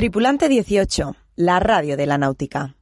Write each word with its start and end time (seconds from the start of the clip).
Tripulante 0.00 0.48
18, 0.48 1.14
la 1.36 1.60
radio 1.60 1.94
de 1.94 2.06
la 2.06 2.16
náutica. 2.16 2.74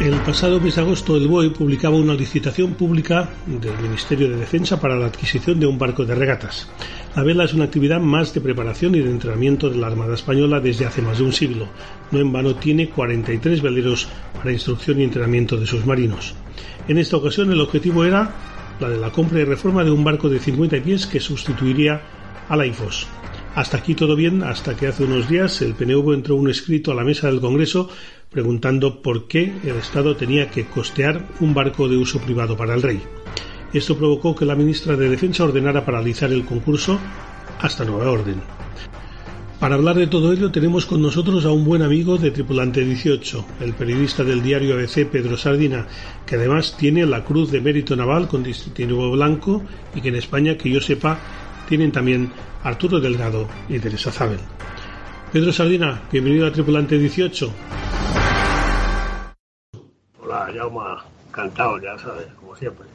El 0.00 0.14
pasado 0.24 0.58
mes 0.58 0.76
de 0.76 0.80
agosto 0.80 1.18
el 1.18 1.28
BOE 1.28 1.50
publicaba 1.50 1.96
una 1.96 2.14
licitación 2.14 2.72
pública 2.72 3.28
del 3.46 3.76
Ministerio 3.82 4.30
de 4.30 4.38
Defensa 4.38 4.80
para 4.80 4.96
la 4.96 5.04
adquisición 5.04 5.60
de 5.60 5.66
un 5.66 5.76
barco 5.76 6.06
de 6.06 6.14
regatas. 6.14 6.70
La 7.14 7.22
vela 7.22 7.44
es 7.44 7.52
una 7.52 7.64
actividad 7.64 8.00
más 8.00 8.32
de 8.32 8.40
preparación 8.40 8.94
y 8.94 9.00
de 9.00 9.10
entrenamiento 9.10 9.68
de 9.68 9.76
la 9.76 9.88
Armada 9.88 10.14
Española 10.14 10.58
desde 10.58 10.86
hace 10.86 11.02
más 11.02 11.18
de 11.18 11.24
un 11.24 11.34
siglo. 11.34 11.68
No 12.12 12.20
en 12.20 12.32
vano 12.32 12.54
tiene 12.54 12.88
43 12.88 13.60
veleros 13.60 14.08
para 14.38 14.50
instrucción 14.50 14.98
y 14.98 15.04
entrenamiento 15.04 15.58
de 15.58 15.66
sus 15.66 15.84
marinos. 15.84 16.34
En 16.88 16.96
esta 16.96 17.18
ocasión 17.18 17.52
el 17.52 17.60
objetivo 17.60 18.02
era 18.02 18.30
la 18.80 18.88
de 18.88 18.96
la 18.96 19.12
compra 19.12 19.40
y 19.40 19.44
reforma 19.44 19.84
de 19.84 19.90
un 19.90 20.04
barco 20.04 20.30
de 20.30 20.38
50 20.38 20.82
pies 20.82 21.06
que 21.06 21.20
sustituiría 21.20 22.00
a 22.50 22.56
la 22.56 22.66
IFOS. 22.66 23.06
Hasta 23.54 23.78
aquí 23.78 23.94
todo 23.94 24.14
bien, 24.14 24.42
hasta 24.42 24.76
que 24.76 24.88
hace 24.88 25.04
unos 25.04 25.28
días 25.28 25.62
el 25.62 25.74
PNV 25.74 26.12
entró 26.12 26.36
un 26.36 26.50
escrito 26.50 26.92
a 26.92 26.94
la 26.94 27.04
mesa 27.04 27.28
del 27.28 27.40
Congreso 27.40 27.88
preguntando 28.28 29.02
por 29.02 29.26
qué 29.26 29.52
el 29.64 29.76
Estado 29.76 30.16
tenía 30.16 30.50
que 30.50 30.66
costear 30.66 31.26
un 31.40 31.54
barco 31.54 31.88
de 31.88 31.96
uso 31.96 32.20
privado 32.20 32.56
para 32.56 32.74
el 32.74 32.82
rey. 32.82 33.00
Esto 33.72 33.96
provocó 33.96 34.34
que 34.34 34.44
la 34.44 34.56
ministra 34.56 34.96
de 34.96 35.08
Defensa 35.08 35.44
ordenara 35.44 35.84
paralizar 35.84 36.32
el 36.32 36.44
concurso 36.44 36.98
hasta 37.60 37.84
nueva 37.84 38.10
orden. 38.10 38.40
Para 39.60 39.74
hablar 39.74 39.96
de 39.96 40.06
todo 40.06 40.32
ello 40.32 40.50
tenemos 40.50 40.86
con 40.86 41.02
nosotros 41.02 41.44
a 41.44 41.52
un 41.52 41.64
buen 41.64 41.82
amigo 41.82 42.16
de 42.16 42.30
Tripulante 42.30 42.82
18, 42.82 43.44
el 43.60 43.74
periodista 43.74 44.24
del 44.24 44.42
diario 44.42 44.74
ABC 44.74 45.06
Pedro 45.06 45.36
Sardina, 45.36 45.86
que 46.24 46.36
además 46.36 46.76
tiene 46.78 47.04
la 47.04 47.24
Cruz 47.24 47.50
de 47.50 47.60
Mérito 47.60 47.94
Naval 47.94 48.26
con 48.26 48.42
distintivo 48.42 49.10
blanco 49.10 49.62
y 49.94 50.00
que 50.00 50.08
en 50.08 50.16
España, 50.16 50.56
que 50.56 50.70
yo 50.70 50.80
sepa, 50.80 51.20
tienen 51.70 51.92
también 51.92 52.32
Arturo 52.64 52.98
Delgado 52.98 53.46
y 53.68 53.78
Teresa 53.78 54.10
Zabel. 54.10 54.40
Pedro 55.32 55.52
Sardina, 55.52 56.02
bienvenido 56.10 56.48
a 56.48 56.50
Tripulante 56.52 56.98
18. 56.98 57.48
Hola, 60.20 60.50
Jauma, 60.52 61.04
encantado, 61.28 61.80
ya 61.80 61.96
sabes, 61.96 62.26
como 62.40 62.56
siempre. 62.56 62.86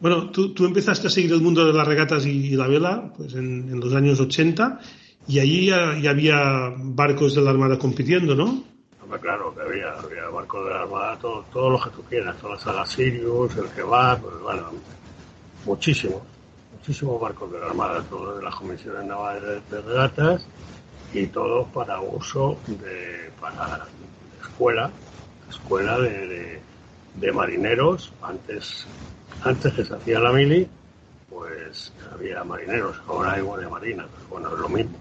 Bueno, 0.00 0.30
tú, 0.30 0.54
empezaste 0.64 1.08
a 1.08 1.10
seguir 1.10 1.32
el 1.32 1.42
mundo 1.42 1.66
de 1.66 1.74
las 1.74 1.86
regatas 1.86 2.24
y, 2.24 2.56
la 2.56 2.66
vela 2.66 3.12
pues 3.14 3.34
en, 3.34 3.78
los 3.78 3.94
años 3.94 4.18
80 4.20 4.80
y 5.28 5.38
allí 5.40 5.66
ya, 5.66 5.90
había 6.08 6.72
barcos 6.78 7.34
de 7.34 7.42
la 7.42 7.50
Armada 7.50 7.78
compitiendo, 7.78 8.34
¿no? 8.34 8.64
claro 9.20 9.54
que 9.54 9.60
había, 9.60 9.92
había 9.92 10.28
barcos 10.30 10.64
de 10.64 10.70
la 10.70 10.80
Armada, 10.80 11.18
todos 11.18 11.50
todo 11.50 11.70
lo 11.70 11.80
que 11.80 11.90
tú 11.90 12.02
quieras, 12.08 12.36
todas 12.38 12.64
las 12.64 12.88
Sirius, 12.88 13.54
el 13.56 13.68
Kebab, 13.68 14.20
pues 14.20 14.40
bueno, 14.40 14.72
muchísimos 15.66 16.35
muchísimos 16.86 17.20
barcos 17.20 17.50
de 17.50 17.58
la 17.58 17.66
Armada, 17.66 18.00
todos 18.02 18.38
de 18.38 18.44
las 18.44 18.54
comisiones 18.54 19.04
navales 19.06 19.60
de, 19.68 19.80
regatas 19.80 20.46
y 21.12 21.26
todos 21.26 21.66
para 21.70 22.00
uso 22.00 22.58
de, 22.68 23.28
para 23.40 23.88
escuela, 24.40 24.92
escuela 25.50 25.98
de, 25.98 27.32
marineros. 27.34 28.12
Antes, 28.22 28.86
antes 29.42 29.72
que 29.72 29.84
se 29.84 29.94
hacía 29.94 30.20
la 30.20 30.30
mili, 30.30 30.68
pues 31.28 31.92
había 32.14 32.44
marineros, 32.44 32.96
ahora 33.08 33.32
hay 33.32 33.42
guardia 33.42 33.68
marina, 33.68 34.06
pero 34.14 34.28
bueno, 34.28 34.54
es 34.54 34.60
lo 34.60 34.68
mismo. 34.68 34.96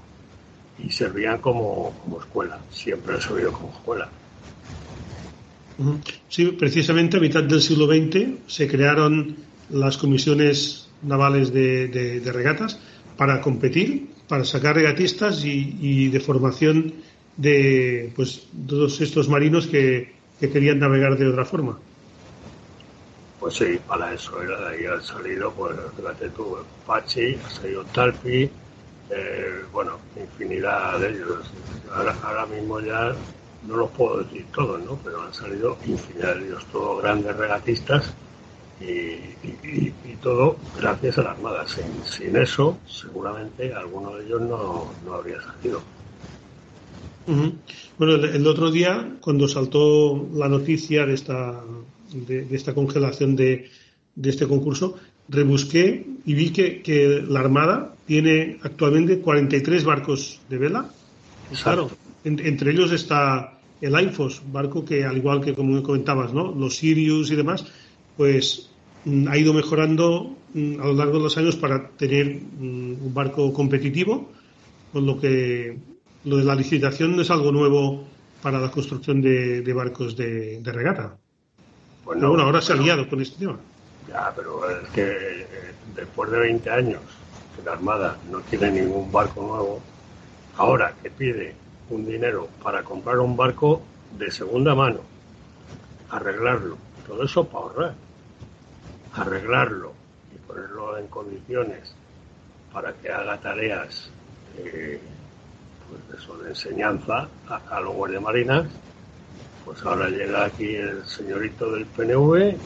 Y 0.80 0.90
servían 0.90 1.38
como, 1.38 1.94
como 2.04 2.20
escuela, 2.20 2.58
siempre 2.72 3.16
ha 3.16 3.22
servido 3.22 3.52
como 3.52 3.70
escuela. 3.70 4.10
Sí, 6.30 6.48
precisamente 6.48 7.18
a 7.18 7.20
mitad 7.20 7.44
del 7.44 7.62
siglo 7.62 7.86
XX 7.86 8.40
se 8.48 8.68
crearon 8.68 9.36
las 9.70 9.98
comisiones 9.98 10.85
navales 11.06 11.54
de, 11.54 12.22
regatas 12.34 12.80
para 13.18 13.42
competir, 13.42 14.08
para 14.28 14.44
sacar 14.44 14.76
regatistas 14.76 15.44
y, 15.46 16.10
de 16.10 16.20
formación 16.20 16.94
de 17.38 18.12
pues 18.16 18.48
todos 18.68 19.00
estos 19.02 19.30
marinos 19.30 19.68
que, 19.68 20.14
querían 20.40 20.80
navegar 20.80 21.18
de 21.18 21.28
otra 21.28 21.46
forma. 21.46 21.80
Pues 23.40 23.56
sí, 23.56 23.80
para 23.88 24.14
eso 24.14 24.42
era, 24.42 24.70
ahí 24.70 24.86
han 24.86 25.02
salido, 25.02 25.52
pues 25.52 25.76
fíjate 25.96 26.30
tú, 26.30 26.58
Pachi, 26.86 27.36
ha 27.36 27.50
salido 27.50 27.84
Talpi, 27.86 28.50
eh, 29.10 29.62
bueno, 29.72 30.00
infinidad 30.16 31.00
de 31.00 31.10
ellos. 31.10 31.52
Ahora, 31.94 32.16
ahora, 32.24 32.46
mismo 32.46 32.80
ya 32.80 33.16
no 33.68 33.78
los 33.78 33.90
puedo 33.92 34.24
decir 34.24 34.46
todos, 34.54 34.82
¿no? 34.84 35.00
Pero 35.04 35.22
han 35.22 35.34
salido 35.34 35.78
infinidad 35.86 36.36
de 36.36 36.48
ellos, 36.48 36.66
todos 36.72 37.02
grandes 37.02 37.36
regatistas 37.36 38.14
y, 38.80 40.16
todo 40.22 40.58
gracias 40.78 41.18
a 41.20 41.24
la 41.24 41.32
Armada. 41.32 41.66
Sin, 41.68 42.36
eso, 42.36 42.78
seguramente 42.88 43.74
alguno 43.74 44.16
de 44.16 44.26
ellos 44.26 44.42
no, 44.42 44.92
habría 45.14 45.42
salido. 45.42 45.82
Bueno, 47.98 48.16
el, 48.16 48.48
otro 48.48 48.72
día, 48.72 49.18
cuando 49.20 49.48
saltó 49.48 50.28
la 50.34 50.48
noticia 50.48 51.06
de 51.06 51.14
esta, 51.14 51.62
de, 52.12 52.48
esta 52.52 52.74
congelación 52.74 53.36
de, 53.36 53.70
este 54.24 54.48
concurso, 54.48 54.96
rebusqué 55.28 56.06
y 56.26 56.34
vi 56.34 56.52
que, 56.52 57.24
la 57.28 57.40
Armada 57.40 57.96
tiene 58.06 58.60
actualmente 58.62 59.20
43 59.20 59.84
barcos 59.84 60.40
de 60.50 60.58
vela. 60.58 60.90
Claro, 61.64 61.90
entre 62.24 62.72
ellos 62.72 62.92
está 62.92 63.56
el 63.82 63.96
AIFOS, 63.96 64.42
barco 64.52 64.86
que, 64.86 65.06
al 65.06 65.18
igual 65.18 65.42
que 65.42 65.54
como 65.54 65.82
comentabas, 65.84 66.34
¿no? 66.34 66.52
los 66.52 66.76
Sirius 66.76 67.32
y 67.32 67.36
demás, 67.36 67.66
pues 68.18 68.70
mm, 69.06 69.28
ha 69.28 69.38
ido 69.38 69.54
mejorando 69.54 70.36
mm, 70.54 70.82
a 70.82 70.86
lo 70.86 70.94
largo 70.94 71.18
de 71.18 71.24
los 71.24 71.38
años 71.38 71.56
para 71.56 71.90
tener 71.90 72.36
mm, 72.36 73.06
un 73.06 73.14
barco 73.14 73.52
competitivo, 73.54 74.30
con 74.92 75.06
lo 75.06 75.20
que 75.20 75.78
lo 76.24 76.38
de 76.38 76.44
la 76.44 76.56
licitación 76.56 77.16
no 77.16 77.22
es 77.22 77.30
algo 77.30 77.52
nuevo 77.52 78.06
para 78.42 78.60
la 78.60 78.72
construcción 78.72 79.22
de, 79.22 79.74
barcos 79.74 80.16
de, 80.16 80.62
regata. 80.64 81.18
Bueno, 82.04 82.28
ahora 82.40 82.62
se 82.62 82.74
ha 82.74 82.76
liado 82.76 83.08
con 83.10 83.22
este 83.22 83.40
tema. 83.40 83.58
Ya, 84.08 84.32
pero 84.36 84.70
es 84.70 84.90
que 84.90 85.02
eh, 85.02 85.48
después 85.96 86.30
de 86.30 86.40
20 86.40 86.70
años 86.70 87.02
que 87.56 87.64
la 87.64 87.74
Armada 87.74 88.18
no 88.30 88.40
tiene 88.42 88.72
ningún 88.72 89.12
barco 89.12 89.42
nuevo, 89.42 89.82
ahora 90.58 90.94
que 91.02 91.10
pide 91.10 91.56
un 91.90 92.06
dinero 92.06 92.48
para 92.62 92.84
comprar 92.84 93.20
un 93.20 93.36
barco 93.36 93.82
de 94.18 94.30
segunda 94.30 94.76
mano, 94.76 95.00
arreglarlo, 96.12 96.78
todo 97.08 97.24
eso 97.24 97.48
para 97.48 97.64
ahorrar 97.64 98.05
arreglarlo 99.16 99.94
y 100.34 100.38
ponerlo 100.40 100.98
en 100.98 101.08
condiciones 101.08 101.96
para 102.74 102.94
que 102.94 103.10
haga 103.10 103.38
tareas 103.38 104.10
eh, 104.58 105.00
pues 105.90 106.44
de 106.44 106.50
enseñanza 106.50 107.28
a, 107.48 107.80
los 107.80 107.94
guardiamarinas, 107.94 108.66
pues 109.64 109.82
ahora 109.84 110.10
llega 110.10 110.46
aquí 110.46 110.76
el 110.76 111.06
señorito 111.06 111.72
del 111.72 111.86
PNV 111.86 112.58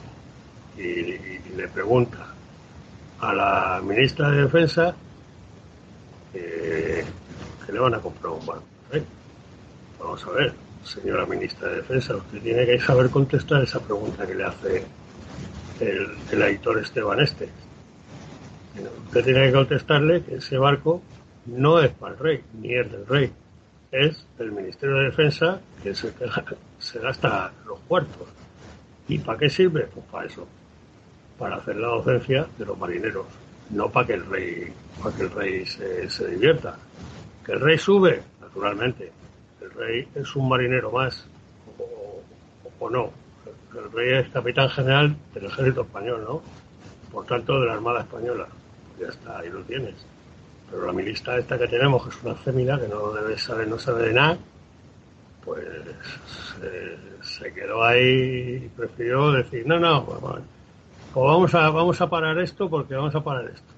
y, 0.78 1.40
le 1.56 1.68
pregunta 1.68 2.28
a 3.20 3.34
la 3.34 3.82
ministra 3.84 4.32
de 4.32 4.44
Defensa 4.44 4.96
que 6.32 7.74
le 7.74 7.80
van 7.80 7.94
a 7.94 8.00
comprar 8.00 8.34
un 8.34 8.46
barco. 8.46 8.64
¿eh? 8.94 9.04
Vamos 10.00 10.24
a 10.26 10.32
ver, 10.32 10.54
señora 10.84 11.26
ministra 11.26 11.68
de 11.70 11.76
Defensa, 11.78 12.16
usted 12.16 12.42
tiene 12.42 12.66
que 12.66 12.80
saber 12.80 13.10
contestar 13.10 13.62
esa 13.62 13.80
pregunta 13.80 14.26
que 14.26 14.36
le 14.36 14.44
hace 14.46 14.86
el, 15.82 16.42
editor 16.42 16.80
Esteban 16.80 17.20
Este. 17.20 17.50
Usted 19.08 19.24
tiene 19.24 19.48
que 19.48 19.54
contestarle 19.54 20.24
que 20.24 20.36
ese 20.36 20.58
barco 20.58 21.02
no 21.46 21.80
es 21.80 21.92
para 21.92 22.14
el 22.14 22.20
rey, 22.20 22.44
ni 22.60 22.76
es 22.76 22.92
del 22.92 23.06
rey. 23.06 23.32
Es 23.92 24.26
del 24.38 24.52
Ministerio 24.52 24.98
de 24.98 25.06
Defensa 25.06 25.60
que 25.82 25.96
se, 25.96 26.14
se 26.80 27.00
gasta 27.00 27.52
los 27.66 27.80
cuartos. 27.82 28.28
¿Y 29.08 29.18
para 29.20 29.40
qué 29.40 29.50
sirve? 29.50 29.88
Pues 29.94 30.06
para 30.12 30.28
eso. 30.28 30.48
Para 31.38 31.56
hacer 31.56 31.78
la 31.78 31.88
docencia 31.88 32.48
de 32.58 32.66
los 32.66 32.78
marineros. 32.78 33.26
No 33.72 33.90
para 33.90 34.08
que 34.08 34.14
el 34.14 34.26
rey, 34.26 34.74
para 35.02 35.16
que 35.16 35.24
el 35.24 35.32
rey 35.32 35.66
se, 35.66 36.28
divierta. 36.30 36.78
Que 37.46 37.54
el 37.54 37.60
rey 37.60 37.78
sube, 37.78 38.22
naturalmente. 38.40 39.12
El 39.62 39.72
rey 39.72 40.08
es 40.16 40.36
un 40.36 40.48
marinero 40.48 40.92
más. 40.92 41.26
o 42.80 42.90
no 42.90 43.12
el 43.78 43.92
rey 43.92 44.20
es 44.20 44.30
capitán 44.30 44.70
general 44.70 45.16
del 45.34 45.46
ejército 45.46 45.82
español, 45.82 46.24
¿no? 46.28 46.42
Por 47.12 47.26
tanto, 47.26 47.60
de 47.60 47.68
la 47.68 47.74
Armada 47.74 48.02
Española. 48.02 48.48
ya 49.00 49.08
está, 49.08 49.40
ahí 49.40 49.50
lo 49.50 49.62
tienes. 49.62 49.96
Pero 50.70 50.86
la 50.86 50.94
milista 50.94 51.38
esta 51.38 51.58
que 51.58 51.68
tenemos, 51.68 52.04
que 52.04 52.10
es 52.10 52.24
una 52.24 52.36
fémina, 52.36 52.80
que 52.80 52.88
no 52.88 53.12
debe 53.12 53.38
saber, 53.38 53.68
no 53.68 53.80
sabe 53.80 54.08
de 54.08 54.14
nada, 54.14 54.38
pues 55.44 55.66
se, 57.22 57.54
quedó 57.54 57.84
ahí 57.84 58.64
y 58.66 58.70
prefirió 58.76 59.32
decir, 59.32 59.66
no, 59.66 59.80
no, 59.80 60.06
pues, 60.06 60.20
pues, 60.22 60.44
vamos 61.16 61.54
a, 61.56 61.70
vamos 61.70 62.02
a 62.02 62.10
parar 62.10 62.38
esto 62.40 62.70
porque 62.70 62.96
vamos 62.96 63.16
a 63.16 63.24
parar 63.24 63.50
esto. 63.50 63.74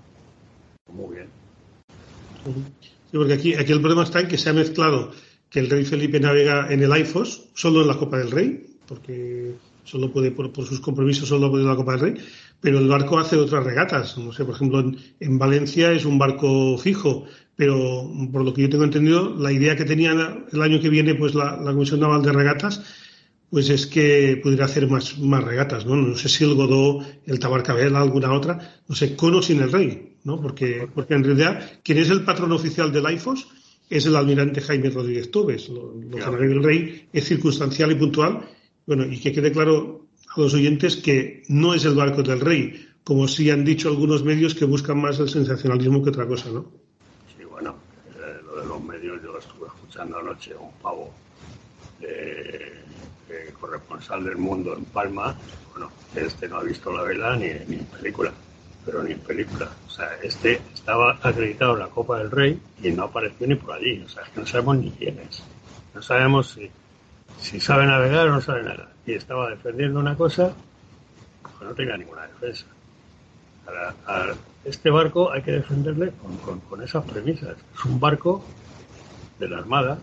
Muy 0.91 1.15
bien. 1.15 1.29
Sí, 2.81 3.17
porque 3.17 3.33
aquí, 3.33 3.55
aquí 3.55 3.71
el 3.71 3.79
problema 3.79 4.03
está 4.03 4.19
en 4.19 4.27
que 4.27 4.38
se 4.38 4.49
ha 4.49 4.53
mezclado 4.53 5.11
que 5.49 5.59
el 5.59 5.69
rey 5.69 5.85
Felipe 5.85 6.19
navega 6.19 6.71
en 6.71 6.81
el 6.81 6.97
IFOS, 6.97 7.49
solo 7.53 7.81
en 7.81 7.88
la 7.88 7.97
Copa 7.97 8.17
del 8.17 8.31
Rey, 8.31 8.77
porque 8.88 9.53
solo 9.83 10.12
puede, 10.12 10.31
por, 10.31 10.51
sus 10.66 10.80
compromisos, 10.80 11.30
solo 11.30 11.50
puede 11.50 11.63
la 11.63 11.75
Copa 11.75 11.94
del 11.94 12.01
Rey, 12.01 12.13
pero 12.60 12.80
el 12.80 12.88
barco 12.88 13.19
hace 13.19 13.36
otras 13.36 13.63
regatas. 13.63 14.18
No 14.18 14.31
sé, 14.31 14.45
por 14.45 14.56
ejemplo, 14.56 14.92
en, 15.19 15.38
Valencia 15.38 15.92
es 15.92 16.06
un 16.06 16.18
barco 16.18 16.78
fijo, 16.78 17.25
pero 17.56 18.10
por 18.31 18.44
lo 18.44 18.54
que 18.54 18.63
yo 18.63 18.69
tengo 18.69 18.83
entendido, 18.83 19.36
la 19.36 19.51
idea 19.51 19.75
que 19.75 19.86
tenían 19.86 20.45
el 20.51 20.62
año 20.62 20.80
que 20.80 20.89
viene, 20.89 21.16
pues 21.16 21.36
la, 21.36 21.57
Comisión 21.63 22.00
Naval 22.00 22.22
de 22.22 22.31
Regatas, 22.31 22.83
pues 23.50 23.69
es 23.69 23.86
que 23.86 24.39
pudiera 24.42 24.66
hacer 24.66 24.88
más, 24.88 25.18
más 25.19 25.44
regatas, 25.44 25.86
¿no? 25.86 25.98
No 25.98 26.16
sé 26.16 26.30
si 26.30 26.45
el 26.45 26.56
Godó, 26.56 27.06
el 27.25 27.38
Tabarcabel, 27.38 27.95
alguna 27.98 28.31
otra, 28.31 28.80
no 28.88 28.95
sé, 28.95 29.16
con 29.16 29.36
o 29.36 29.42
sin 29.42 29.62
el 29.62 29.72
rey, 29.72 30.16
¿no? 30.24 30.39
Porque, 30.42 30.88
porque 30.94 31.16
en 31.16 31.25
realidad, 31.25 31.69
quien 31.84 31.98
es 31.98 32.10
el 32.10 32.24
patrón 32.24 32.54
oficial 32.54 32.94
del 32.94 33.12
IFOS 33.12 33.48
es 33.92 34.06
el 34.06 34.16
almirante 34.16 34.62
Jaime 34.62 34.89
Rodríguez 34.89 35.30
Tobes. 35.30 35.68
Lo, 35.68 35.94
lo 35.94 36.38
del 36.38 36.63
rey 36.63 37.10
es 37.12 37.25
circunstancial 37.25 37.92
y 37.92 37.95
puntual. 37.95 38.39
Bueno, 38.86 39.06
y 39.06 39.19
que 39.19 39.31
quede 39.31 39.51
claro 39.51 40.07
a 40.36 40.39
los 40.39 40.54
oyentes 40.54 40.98
que 40.98 41.44
no 41.50 41.74
es 41.74 41.86
el 41.86 41.95
barco 41.95 42.24
del 42.24 42.39
rey, 42.39 42.88
como 43.04 43.28
sí 43.28 43.50
han 43.50 43.66
dicho 43.66 43.89
algunos 43.89 44.24
medios 44.24 44.56
que 44.56 44.66
buscan 44.66 45.00
más 45.00 45.19
el 45.19 45.30
sensacionalismo 45.30 46.04
que 46.04 46.10
otra 46.10 46.28
cosa, 46.28 46.50
¿no? 46.50 46.66
Sí, 47.38 47.44
bueno, 47.44 47.75
eh, 48.16 48.42
lo 48.45 48.62
de 48.62 48.68
los 48.68 48.83
medios 48.83 49.22
yo 49.22 49.33
lo 49.33 49.39
estuve 49.39 49.68
escuchando 49.68 50.19
anoche, 50.19 50.56
un 50.56 50.72
pavo 50.81 51.12
eh, 52.01 52.81
corresponsal 53.60 54.24
del 54.24 54.38
mundo 54.38 54.75
en 54.75 54.86
Palma, 54.86 55.36
bueno, 55.72 55.92
este 56.16 56.48
no 56.50 56.57
ha 56.57 56.63
visto 56.63 56.92
la 56.92 57.04
vela 57.04 57.36
ni, 57.36 57.48
ni 57.68 57.77
en 57.77 57.86
película, 57.86 58.31
pero 58.86 59.04
ni 59.04 59.13
en 59.13 59.19
película. 59.19 59.72
O 59.88 59.89
sea, 59.89 60.18
este 60.22 60.62
estaba 60.74 61.18
acreditado 61.22 61.74
en 61.74 61.80
la 61.80 61.88
Copa 61.88 62.18
del 62.18 62.31
Rey 62.31 62.60
y 62.81 62.92
no 62.92 63.04
apareció 63.04 63.48
ni 63.48 63.56
por 63.56 63.74
allí. 63.74 64.01
O 64.06 64.10
sea, 64.10 64.24
es 64.24 64.30
que 64.30 64.39
no 64.39 64.45
sabemos 64.45 64.77
ni 64.77 64.92
quién 64.92 65.19
es. 65.19 65.44
No 65.94 66.01
sabemos 66.01 66.51
si 66.51 66.69
si 67.41 67.59
sabe 67.59 67.85
navegar 67.85 68.27
o 68.27 68.33
no 68.33 68.41
sabe 68.41 68.63
nada. 68.63 68.89
Y 69.05 69.13
estaba 69.13 69.49
defendiendo 69.49 69.99
una 69.99 70.15
cosa, 70.15 70.53
pues 71.41 71.55
no 71.61 71.73
tenía 71.73 71.97
ninguna 71.97 72.27
defensa. 72.27 72.65
Este 74.63 74.89
barco 74.89 75.31
hay 75.31 75.41
que 75.41 75.51
defenderle 75.51 76.13
con, 76.69 76.83
esas 76.83 77.03
premisas. 77.03 77.57
Es 77.73 77.85
un 77.85 77.99
barco 77.99 78.43
de 79.39 79.49
la 79.49 79.57
Armada. 79.57 79.99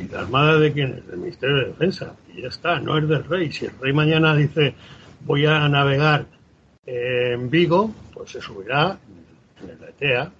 ¿Y 0.00 0.08
la 0.08 0.20
Armada 0.20 0.58
de 0.58 0.72
quién 0.72 0.94
es? 0.94 1.06
Del 1.06 1.18
Ministerio 1.18 1.56
de 1.56 1.64
Defensa. 1.66 2.14
Y 2.34 2.42
ya 2.42 2.48
está, 2.48 2.78
no 2.80 2.96
es 2.96 3.08
del 3.08 3.24
rey. 3.24 3.52
Si 3.52 3.66
el 3.66 3.72
rey 3.80 3.92
mañana 3.92 4.34
dice 4.34 4.74
voy 5.20 5.44
a 5.46 5.68
navegar 5.68 6.26
en 6.86 7.50
Vigo, 7.50 7.90
pues 8.14 8.30
se 8.30 8.40
subirá 8.40 8.98
en 9.60 9.70
el 9.70 9.88
ETEA. 9.88 10.30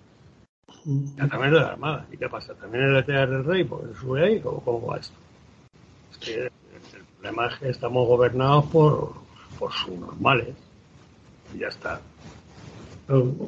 Ya 1.16 1.28
también 1.28 1.52
de 1.52 1.60
la 1.60 1.68
Armada. 1.68 2.06
¿Y 2.12 2.16
qué 2.16 2.28
pasa? 2.28 2.54
¿También 2.54 2.84
el 2.84 2.96
ETEA 2.96 3.24
es 3.24 3.30
del 3.30 3.44
rey? 3.44 3.64
Pues 3.64 3.90
se 3.92 4.00
sube 4.00 4.24
ahí. 4.24 4.40
¿Cómo, 4.40 4.60
cómo 4.60 4.86
va 4.86 4.98
esto? 4.98 5.25
El 6.26 6.50
problema 7.16 7.48
es 7.48 7.58
que 7.58 7.68
estamos 7.70 8.06
gobernados 8.06 8.66
por, 8.66 9.14
por 9.58 9.72
sus 9.72 9.98
normales. 9.98 10.48
Y 11.54 11.58
ya 11.58 11.68
está. 11.68 12.00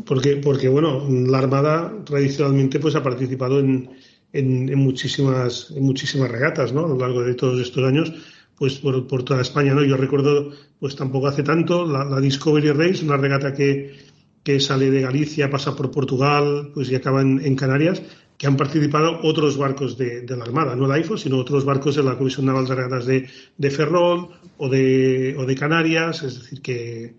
Porque, 0.07 0.37
porque, 0.37 0.69
bueno, 0.69 1.05
la 1.09 1.39
Armada 1.39 1.93
tradicionalmente 2.05 2.79
pues 2.79 2.95
ha 2.95 3.03
participado 3.03 3.59
en, 3.59 3.91
en, 4.33 4.79
muchísimas, 4.79 5.73
en 5.73 5.83
muchísimas 5.83 6.31
regatas, 6.31 6.73
¿no? 6.73 6.85
A 6.85 6.89
lo 6.89 6.97
largo 6.97 7.23
de 7.23 7.35
todos 7.35 7.61
estos 7.61 7.85
años, 7.85 8.13
pues 8.57 8.79
por, 8.79 9.07
por 9.09 9.25
toda 9.25 9.41
España, 9.41 9.75
¿no? 9.75 9.83
Yo 9.83 9.97
recuerdo, 9.97 10.53
pues 10.79 10.95
tampoco 10.95 11.27
hace 11.27 11.43
tanto, 11.43 11.85
la 11.87 12.21
Discovery 12.21 12.71
Race, 12.71 13.05
una 13.05 13.17
regata 13.17 13.53
que, 13.53 13.97
que 14.45 14.61
sale 14.61 14.93
de 14.93 15.01
Galicia, 15.01 15.51
pasa 15.51 15.75
por 15.75 15.91
Portugal, 15.91 16.71
pues 16.73 16.89
y 16.91 16.95
acaba 16.95 17.23
en 17.23 17.57
Canarias, 17.57 18.01
que 18.39 18.47
han 18.47 18.57
participado 18.57 19.19
otros 19.25 19.59
barcos 19.59 19.99
de, 19.99 20.25
la 20.25 20.45
Armada, 20.45 20.77
no 20.77 20.91
el 20.91 21.01
IFO, 21.01 21.19
sino 21.19 21.39
otros 21.39 21.65
barcos 21.65 21.97
de 21.97 22.05
la 22.05 22.17
Comisión 22.17 22.47
Naval 22.47 22.67
de 22.67 22.75
Regatas 22.77 23.05
de, 23.05 23.71
Ferrol 23.71 24.29
o 24.59 24.69
de, 24.69 25.35
o 25.37 25.45
de 25.45 25.55
Canarias, 25.57 26.23
es 26.23 26.39
decir, 26.39 26.63
que, 26.63 27.15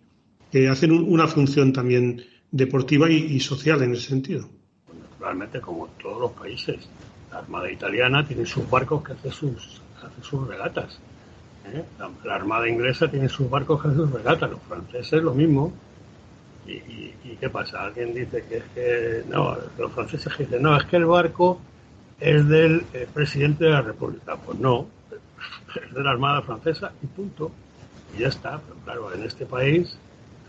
hacen 0.69 0.91
una 0.91 1.27
función 1.27 1.73
también 1.73 2.23
deportiva 2.49 3.09
y, 3.09 3.39
social 3.41 3.83
en 3.83 3.91
ese 3.91 4.07
sentido. 4.07 4.47
Realmente, 5.19 5.59
como 5.59 5.87
todos 6.01 6.21
los 6.21 6.31
países, 6.31 6.87
la 7.29 7.39
Armada 7.39 7.69
italiana 7.69 8.25
tiene 8.25 8.45
sus 8.45 8.67
barcos 8.69 9.03
que 9.03 9.11
hacen 9.11 9.31
sus, 9.33 9.81
hace 10.01 10.23
sus 10.23 10.47
regatas. 10.47 10.99
¿eh? 11.65 11.83
La, 12.23 12.35
Armada 12.35 12.67
inglesa 12.69 13.11
tiene 13.11 13.27
sus 13.27 13.49
barcos 13.49 13.81
que 13.81 13.89
hacen 13.89 13.99
sus 13.99 14.11
regatas, 14.11 14.49
los 14.51 14.61
franceses 14.61 15.21
lo 15.21 15.33
mismo. 15.33 15.73
¿Y, 16.69 17.37
qué 17.39 17.49
pasa? 17.49 17.83
Alguien 17.83 18.13
dice 18.13 18.43
que 18.47 18.57
es 18.57 18.63
que, 18.75 19.23
no, 19.29 19.57
los 19.77 19.91
franceses 19.93 20.37
dicen, 20.37 20.61
no, 20.61 20.75
es 20.75 20.85
que 20.85 20.97
el 20.97 21.05
barco 21.05 21.61
es 22.19 22.47
del 22.47 22.85
eh, 22.93 23.07
presidente 23.13 23.65
de 23.65 23.71
la 23.71 23.81
República. 23.81 24.35
Pues 24.35 24.59
no, 24.59 24.87
es 25.83 25.93
de 25.93 26.03
la 26.03 26.11
Armada 26.11 26.41
Francesa 26.41 26.91
y 27.01 27.07
punto. 27.07 27.51
Y 28.15 28.21
ya 28.21 28.27
está. 28.27 28.59
Pero 28.59 28.79
claro, 28.83 29.13
en 29.13 29.23
este 29.23 29.45
país, 29.45 29.97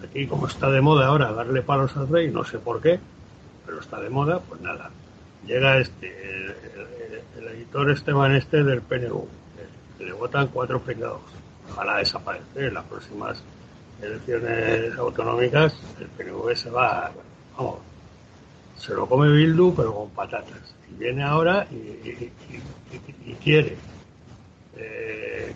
aquí 0.03 0.27
como 0.27 0.47
está 0.47 0.71
de 0.71 0.81
moda 0.81 1.07
ahora 1.07 1.33
darle 1.33 1.63
palos 1.63 1.97
al 1.97 2.09
rey, 2.09 2.31
no 2.31 2.45
sé 2.45 2.59
por 2.59 2.81
qué, 2.81 2.99
pero 3.65 3.81
está 3.81 4.01
de 4.01 4.11
moda, 4.11 4.41
pues 4.41 4.61
nada. 4.61 4.91
Llega 5.47 5.79
este, 5.79 6.47
el, 7.39 7.47
editor 7.55 7.91
Esteban 7.91 8.33
Este 8.33 8.63
del 8.63 8.83
PNU, 8.83 9.27
que 9.97 10.05
le 10.05 10.13
votan 10.13 10.49
cuatro 10.49 10.81
pringados. 10.81 11.23
Ojalá 11.71 11.99
desaparecer 11.99 12.65
en 12.65 12.75
las 12.75 12.85
próximas 12.85 13.43
elecciones 14.03 14.97
autonómicas, 14.97 15.75
el 16.01 16.07
PNV 16.09 16.57
se 16.57 16.71
va, 16.71 17.11
vamos, 17.57 17.79
se 18.79 18.95
lo 18.95 19.07
come 19.07 19.31
Bildu, 19.31 19.75
pero 19.75 19.95
con 19.95 20.11
patatas. 20.11 20.75
Y 20.91 20.99
viene 20.99 21.23
ahora 21.23 21.67
y, 21.71 23.35
quiere 23.35 23.77
eh, 24.77 25.55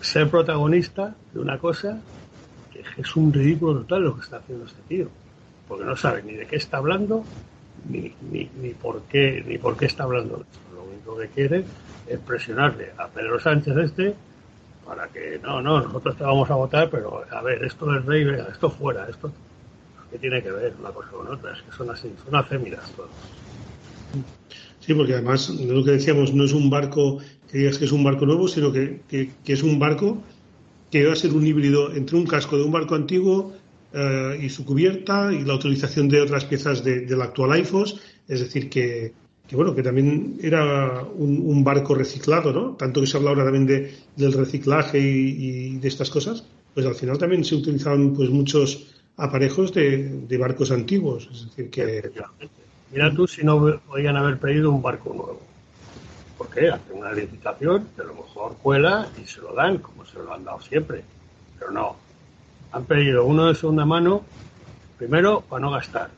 ser 0.00 0.28
protagonista 0.30 1.14
de 1.32 1.40
una 1.40 1.58
cosa 1.58 2.00
que 2.72 2.82
es 3.00 3.16
un 3.16 3.32
ridículo 3.32 3.80
total 3.80 4.04
lo 4.04 4.14
que 4.16 4.22
está 4.22 4.38
haciendo 4.38 4.64
este 4.66 4.82
tío. 4.88 5.08
Porque 5.68 5.84
no 5.84 5.96
sabe 5.96 6.22
ni 6.22 6.34
de 6.34 6.46
qué 6.46 6.56
está 6.56 6.78
hablando, 6.78 7.24
ni, 7.88 8.14
ni, 8.30 8.50
ni, 8.60 8.70
por, 8.70 9.02
qué, 9.02 9.42
ni 9.46 9.58
por 9.58 9.76
qué 9.76 9.86
está 9.86 10.04
hablando. 10.04 10.44
Lo 10.74 10.84
único 10.84 11.16
que 11.16 11.28
quiere 11.28 11.64
es 12.06 12.18
presionarle 12.20 12.92
a 12.98 13.08
Pedro 13.08 13.40
Sánchez 13.40 13.76
este 13.76 14.14
para 14.86 15.08
que 15.08 15.38
no, 15.42 15.60
no, 15.62 15.80
nosotros 15.80 16.16
te 16.16 16.24
vamos 16.24 16.50
a 16.50 16.54
votar, 16.54 16.90
pero 16.90 17.24
a 17.30 17.42
ver, 17.42 17.64
esto 17.64 17.86
del 17.86 18.04
rey, 18.04 18.26
esto 18.50 18.70
fuera, 18.70 19.08
esto 19.08 19.32
¿qué 20.10 20.18
tiene 20.18 20.42
que 20.42 20.50
ver 20.52 20.74
una 20.78 20.90
cosa 20.90 21.10
con 21.10 21.26
otra? 21.26 21.52
Es 21.52 21.62
que 21.62 21.72
son 21.72 21.90
así, 21.90 22.12
son 22.24 22.36
afémidas 22.36 22.88
todos. 22.92 23.10
Sí, 24.78 24.94
porque 24.94 25.14
además 25.14 25.56
de 25.56 25.74
lo 25.74 25.84
que 25.84 25.92
decíamos, 25.92 26.32
no 26.32 26.44
es 26.44 26.52
un 26.52 26.70
barco 26.70 27.18
que 27.50 27.58
digas 27.58 27.78
que 27.78 27.86
es 27.86 27.92
un 27.92 28.04
barco 28.04 28.26
nuevo, 28.26 28.46
sino 28.46 28.72
que, 28.72 29.00
que, 29.08 29.52
es 29.52 29.62
un 29.62 29.78
barco 29.78 30.22
que 30.90 31.06
va 31.06 31.14
a 31.14 31.16
ser 31.16 31.32
un 31.32 31.44
híbrido 31.46 31.92
entre 31.92 32.16
un 32.16 32.26
casco 32.26 32.56
de 32.56 32.62
un 32.62 32.70
barco 32.70 32.94
antiguo 32.94 33.54
eh, 33.92 34.38
y 34.40 34.48
su 34.50 34.64
cubierta 34.64 35.32
y 35.32 35.44
la 35.44 35.54
utilización 35.54 36.08
de 36.08 36.20
otras 36.20 36.44
piezas 36.44 36.84
de, 36.84 37.00
del 37.00 37.22
actual 37.22 37.58
IFOS, 37.58 38.00
es 38.28 38.40
decir, 38.40 38.70
que, 38.70 39.14
que 39.46 39.56
bueno, 39.56 39.74
que 39.74 39.82
también 39.82 40.38
era 40.40 41.02
un, 41.16 41.62
barco 41.64 41.94
reciclado, 41.94 42.52
¿no? 42.52 42.70
Tanto 42.76 43.00
que 43.00 43.06
se 43.06 43.16
habla 43.16 43.30
ahora 43.30 43.44
también 43.44 43.66
de, 43.66 43.94
del 44.16 44.32
reciclaje 44.32 44.98
y, 44.98 45.76
de 45.76 45.88
estas 45.88 46.08
cosas, 46.08 46.44
pues 46.72 46.86
al 46.86 46.94
final 46.94 47.18
también 47.18 47.44
se 47.44 47.54
utilizaban 47.54 48.14
pues 48.14 48.30
muchos 48.30 48.94
aparejos 49.16 49.72
de, 49.74 50.36
barcos 50.38 50.70
antiguos, 50.70 51.28
es 51.30 51.44
decir 51.46 51.70
que... 51.70 52.10
Mira 52.90 53.12
tú 53.12 53.26
si 53.26 53.44
no 53.44 53.80
podían 53.86 54.16
haber 54.16 54.38
pedido 54.38 54.70
un 54.70 54.80
barco 54.80 55.10
nuevo. 55.10 55.40
¿Por 56.38 56.48
qué? 56.48 56.68
Hacen 56.68 56.96
una 56.96 57.12
licitación, 57.12 57.88
de 57.96 58.04
lo 58.04 58.14
mejor 58.14 58.56
cuela 58.62 59.08
y 59.22 59.26
se 59.26 59.40
lo 59.40 59.52
dan, 59.52 59.78
como 59.78 60.06
se 60.06 60.18
lo 60.18 60.32
han 60.32 60.44
dado 60.44 60.60
siempre. 60.60 61.02
Pero 61.58 61.70
no. 61.70 61.96
Han 62.72 62.84
pedido 62.84 63.24
uno 63.24 63.46
de 63.46 63.54
segunda 63.54 63.84
mano, 63.84 64.22
primero, 64.96 65.42
para 65.42 65.60
no 65.60 65.70
gastar. 65.72 66.10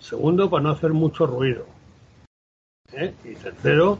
Segundo, 0.00 0.50
para 0.50 0.64
no 0.64 0.70
hacer 0.70 0.92
mucho 0.92 1.26
ruido 1.26 1.75
¿eh? 2.92 3.14
Y 3.24 3.34
tercero, 3.34 3.98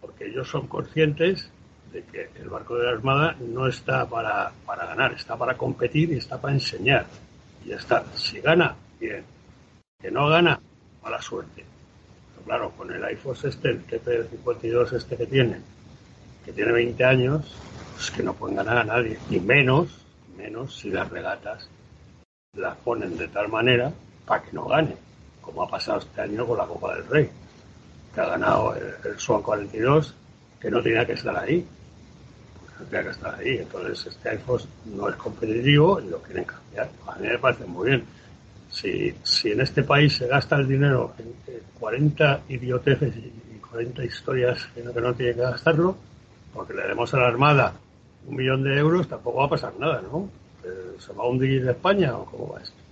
porque 0.00 0.26
ellos 0.26 0.48
son 0.48 0.66
conscientes 0.66 1.50
de 1.92 2.02
que 2.04 2.30
el 2.36 2.48
barco 2.48 2.76
de 2.76 2.84
la 2.84 2.90
Armada 2.90 3.36
no 3.40 3.66
está 3.66 4.08
para, 4.08 4.52
para 4.66 4.86
ganar, 4.86 5.12
está 5.14 5.36
para 5.36 5.56
competir 5.56 6.12
y 6.12 6.16
está 6.16 6.40
para 6.40 6.54
enseñar. 6.54 7.06
Y 7.64 7.72
está. 7.72 8.04
Si 8.14 8.40
gana, 8.40 8.74
bien. 9.00 9.24
Que 10.00 10.10
no 10.10 10.28
gana, 10.28 10.60
mala 11.02 11.20
suerte. 11.20 11.64
Pero 12.34 12.44
claro, 12.44 12.70
con 12.70 12.92
el 12.92 13.04
iPhone 13.04 13.36
este, 13.42 13.70
el 13.70 13.86
TP52 13.86 14.92
este 14.92 15.16
que 15.16 15.26
tienen, 15.26 15.62
que 16.44 16.52
tiene 16.52 16.72
20 16.72 17.04
años, 17.04 17.56
pues 17.94 18.10
que 18.10 18.22
no 18.22 18.34
pueden 18.34 18.56
ganar 18.56 18.78
a 18.78 18.84
nadie. 18.84 19.18
Y 19.30 19.40
menos, 19.40 20.04
menos 20.36 20.76
si 20.76 20.90
las 20.90 21.08
regatas 21.10 21.68
las 22.56 22.76
ponen 22.78 23.16
de 23.16 23.28
tal 23.28 23.48
manera 23.48 23.92
para 24.26 24.42
que 24.42 24.52
no 24.52 24.66
gane, 24.66 24.94
como 25.40 25.62
ha 25.62 25.68
pasado 25.68 25.98
este 25.98 26.20
año 26.20 26.46
con 26.46 26.58
la 26.58 26.66
Copa 26.66 26.94
del 26.94 27.06
Rey 27.06 27.30
ha 28.16 28.26
ganado 28.26 28.74
el, 28.74 29.18
Swan 29.18 29.42
42, 29.42 30.14
que 30.60 30.70
no 30.70 30.82
tenía 30.82 31.06
que 31.06 31.12
estar 31.12 31.36
ahí. 31.36 31.66
No 32.78 32.86
tenía 32.86 33.04
que 33.04 33.10
estar 33.10 33.34
ahí. 33.34 33.58
Entonces, 33.58 34.06
este 34.06 34.30
iPhone 34.30 34.60
no 34.86 35.08
es 35.08 35.16
competitivo 35.16 36.00
y 36.00 36.08
lo 36.08 36.22
quieren 36.22 36.44
cambiar. 36.44 36.90
A 37.06 37.16
mí 37.16 37.28
me 37.28 37.38
parece 37.38 37.64
muy 37.64 37.90
bien. 37.90 38.04
Si, 38.70 39.14
si 39.22 39.52
en 39.52 39.60
este 39.60 39.82
país 39.82 40.16
se 40.16 40.26
gasta 40.26 40.56
el 40.56 40.68
dinero 40.68 41.14
en, 41.18 41.34
40 41.78 42.40
idioteces 42.48 43.16
y, 43.16 43.32
40 43.70 44.04
historias 44.04 44.66
que 44.74 44.82
no, 44.82 44.92
que 44.92 45.00
no 45.00 45.14
tiene 45.14 45.34
que 45.34 45.42
gastarlo, 45.42 45.96
porque 46.54 46.72
le 46.72 46.88
demos 46.88 47.12
a 47.12 47.18
la 47.18 47.26
Armada 47.26 47.74
un 48.26 48.36
millón 48.36 48.64
de 48.64 48.76
euros, 48.78 49.08
tampoco 49.08 49.38
va 49.38 49.44
a 49.44 49.50
pasar 49.50 49.72
nada, 49.78 50.02
¿no? 50.02 50.28
Eh, 50.64 50.96
¿Se 50.98 51.12
va 51.12 51.24
a 51.24 51.26
hundir 51.28 51.68
España 51.68 52.16
o 52.16 52.24
cómo 52.24 52.52
va 52.52 52.60
esto? 52.60 52.87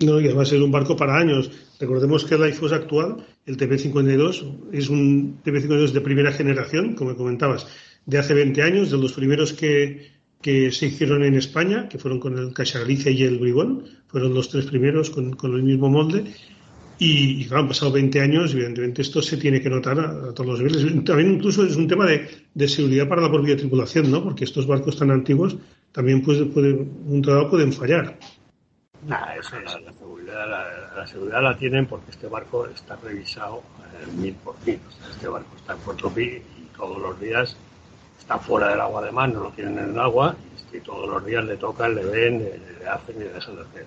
No, 0.00 0.18
y 0.18 0.28
va 0.28 0.42
a 0.42 0.46
ser 0.46 0.62
un 0.62 0.70
barco 0.70 0.96
para 0.96 1.18
años. 1.18 1.50
Recordemos 1.78 2.24
que 2.24 2.34
el 2.34 2.48
IFOS 2.48 2.72
actual, 2.72 3.26
el 3.44 3.58
TP52, 3.58 4.70
es 4.72 4.88
un 4.88 5.42
TP52 5.44 5.90
de 5.92 6.00
primera 6.00 6.32
generación, 6.32 6.94
como 6.94 7.14
comentabas, 7.16 7.66
de 8.06 8.18
hace 8.18 8.32
20 8.32 8.62
años, 8.62 8.90
de 8.90 8.96
los 8.96 9.12
primeros 9.12 9.52
que, 9.52 10.10
que 10.40 10.72
se 10.72 10.86
hicieron 10.86 11.22
en 11.22 11.34
España, 11.34 11.86
que 11.86 11.98
fueron 11.98 12.18
con 12.18 12.38
el 12.38 12.54
Caixa 12.54 12.78
Galicia 12.78 13.12
y 13.12 13.24
el 13.24 13.38
Bribón, 13.38 13.84
fueron 14.06 14.32
los 14.32 14.48
tres 14.48 14.64
primeros 14.66 15.10
con, 15.10 15.34
con 15.34 15.54
el 15.54 15.62
mismo 15.62 15.90
molde. 15.90 16.24
Y, 16.98 17.44
claro, 17.46 17.62
han 17.62 17.68
pasado 17.68 17.92
20 17.92 18.20
años, 18.20 18.52
evidentemente 18.52 19.02
esto 19.02 19.22
se 19.22 19.36
tiene 19.36 19.60
que 19.60 19.70
notar 19.70 20.00
a, 20.00 20.34
todos 20.34 20.46
los 20.46 20.60
niveles. 20.60 21.04
También 21.04 21.34
incluso 21.34 21.64
es 21.64 21.76
un 21.76 21.88
tema 21.88 22.06
de, 22.06 22.26
de, 22.54 22.68
seguridad 22.68 23.08
para 23.08 23.22
la 23.22 23.30
propia 23.30 23.56
tripulación, 23.56 24.10
¿no? 24.10 24.22
Porque 24.22 24.44
estos 24.44 24.66
barcos 24.66 24.96
tan 24.96 25.10
antiguos 25.10 25.56
también 25.92 26.22
puede, 26.22 26.44
puede 26.46 26.72
un 27.06 27.22
trabajo 27.22 27.50
pueden 27.50 27.72
fallar. 27.72 28.18
Nah, 29.06 29.34
eso 29.34 29.58
la, 29.60 29.80
la, 29.80 29.92
seguridad, 29.92 30.46
la, 30.94 31.06
seguridad 31.06 31.42
la 31.42 31.56
tienen 31.56 31.86
porque 31.86 32.10
este 32.10 32.26
barco 32.26 32.66
está 32.66 32.96
revisado 32.96 33.62
mil 34.16 34.34
por 34.34 34.54
mil. 34.66 34.78
O 34.86 34.90
sea, 34.90 35.10
este 35.10 35.28
barco 35.28 35.56
está 35.56 35.72
en 35.72 35.78
Puerto 35.78 36.10
Pi 36.10 36.22
y 36.22 36.68
todos 36.76 36.98
los 36.98 37.18
días 37.18 37.56
está 38.18 38.38
fuera 38.38 38.68
del 38.68 38.80
agua 38.80 39.02
de 39.02 39.10
mar, 39.10 39.30
no 39.30 39.44
lo 39.44 39.50
tienen 39.52 39.78
en 39.78 39.90
el 39.90 39.98
agua 39.98 40.36
y 40.72 40.80
todos 40.80 41.08
los 41.08 41.24
días 41.24 41.44
le 41.44 41.56
tocan, 41.56 41.94
le 41.94 42.04
ven, 42.04 42.38
le, 42.38 42.88
hacen 42.88 43.16
y 43.16 43.20
le 43.20 43.32
dejan 43.32 43.56
de 43.56 43.62
hacer. 43.62 43.86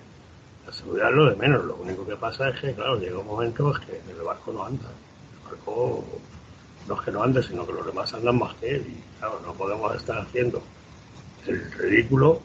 La 0.66 0.72
seguridad 0.72 1.10
es 1.10 1.14
lo 1.14 1.30
de 1.30 1.36
menos, 1.36 1.64
lo 1.64 1.76
único 1.76 2.06
que 2.06 2.16
pasa 2.16 2.48
es 2.48 2.60
que, 2.60 2.74
claro, 2.74 2.98
llega 2.98 3.18
un 3.18 3.26
momento 3.26 3.70
es 3.72 3.78
que 3.86 4.00
el 4.10 4.22
barco 4.22 4.52
no 4.52 4.64
anda. 4.64 4.88
El 5.34 5.50
barco 5.50 6.04
no 6.88 6.94
es 6.94 7.00
que 7.00 7.10
no 7.10 7.22
ande, 7.22 7.42
sino 7.42 7.66
que 7.66 7.72
los 7.72 7.86
demás 7.86 8.12
andan 8.14 8.38
más 8.38 8.54
que 8.54 8.76
él 8.76 8.86
y, 8.88 9.18
claro, 9.18 9.40
no 9.44 9.52
podemos 9.54 9.94
estar 9.94 10.18
haciendo 10.18 10.62
el 11.46 11.72
ridículo 11.72 12.40